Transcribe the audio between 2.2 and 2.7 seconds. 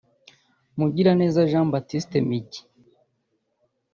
Migi